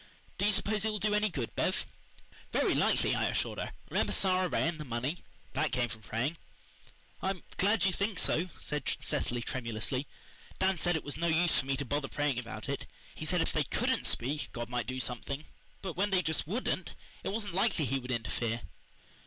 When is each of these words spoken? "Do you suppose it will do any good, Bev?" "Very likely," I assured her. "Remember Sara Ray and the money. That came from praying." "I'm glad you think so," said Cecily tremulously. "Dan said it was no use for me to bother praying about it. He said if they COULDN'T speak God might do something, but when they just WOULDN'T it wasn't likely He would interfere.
"Do 0.39 0.47
you 0.47 0.51
suppose 0.51 0.83
it 0.83 0.89
will 0.91 0.97
do 0.97 1.13
any 1.13 1.29
good, 1.29 1.55
Bev?" 1.55 1.85
"Very 2.51 2.73
likely," 2.73 3.13
I 3.13 3.25
assured 3.27 3.59
her. 3.59 3.71
"Remember 3.91 4.11
Sara 4.11 4.49
Ray 4.49 4.67
and 4.67 4.79
the 4.79 4.83
money. 4.83 5.19
That 5.53 5.71
came 5.71 5.89
from 5.89 6.01
praying." 6.01 6.37
"I'm 7.21 7.43
glad 7.57 7.85
you 7.85 7.93
think 7.93 8.17
so," 8.17 8.49
said 8.59 8.91
Cecily 8.99 9.43
tremulously. 9.43 10.07
"Dan 10.57 10.79
said 10.79 10.95
it 10.95 11.03
was 11.03 11.17
no 11.17 11.27
use 11.27 11.59
for 11.59 11.67
me 11.67 11.77
to 11.77 11.85
bother 11.85 12.07
praying 12.07 12.39
about 12.39 12.67
it. 12.67 12.87
He 13.13 13.25
said 13.25 13.41
if 13.41 13.53
they 13.53 13.63
COULDN'T 13.63 14.07
speak 14.07 14.49
God 14.53 14.69
might 14.69 14.87
do 14.87 14.99
something, 14.99 15.45
but 15.83 15.95
when 15.95 16.09
they 16.09 16.23
just 16.23 16.47
WOULDN'T 16.47 16.95
it 17.23 17.29
wasn't 17.29 17.53
likely 17.53 17.85
He 17.85 17.99
would 17.99 18.09
interfere. 18.09 18.61